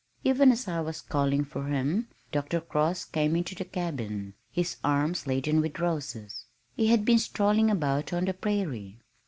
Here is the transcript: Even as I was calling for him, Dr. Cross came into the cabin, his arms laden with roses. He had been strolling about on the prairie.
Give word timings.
Even 0.23 0.51
as 0.51 0.67
I 0.67 0.81
was 0.81 0.99
calling 0.99 1.45
for 1.45 1.67
him, 1.67 2.07
Dr. 2.31 2.59
Cross 2.59 3.05
came 3.05 3.35
into 3.35 3.53
the 3.53 3.65
cabin, 3.65 4.33
his 4.49 4.77
arms 4.83 5.27
laden 5.27 5.61
with 5.61 5.77
roses. 5.77 6.45
He 6.75 6.87
had 6.87 7.05
been 7.05 7.19
strolling 7.19 7.69
about 7.69 8.11
on 8.11 8.25
the 8.25 8.33
prairie. 8.33 8.97